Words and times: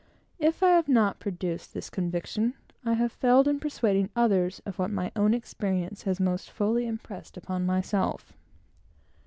If 0.39 0.63
I 0.63 0.69
have 0.71 0.89
not 0.89 1.19
produced 1.19 1.75
this 1.75 1.91
conviction, 1.91 2.55
I 2.83 2.93
have 2.95 3.11
failed 3.11 3.47
in 3.47 3.59
persuading 3.59 4.09
others 4.15 4.59
of 4.65 4.79
what 4.79 4.89
my 4.89 5.11
own 5.15 5.35
experience 5.35 6.01
has 6.09 6.19
most 6.19 6.49
fully 6.49 6.87
impressed 6.87 7.37
upon 7.37 7.67
myself. 7.67 8.33